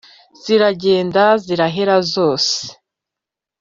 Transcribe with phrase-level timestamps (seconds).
[0.43, 2.57] »ziragenda zirahera zose